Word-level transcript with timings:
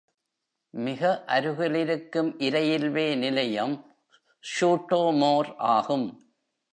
மிக 0.73 1.23
அருகிலிருக்கும் 1.25 2.39
இரயில்வே 2.39 3.15
நிலையம் 3.15 3.75
சூட்டோமோர் 4.43 5.55
ஆகும். 5.55 6.07